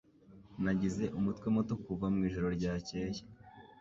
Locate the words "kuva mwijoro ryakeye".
1.85-3.21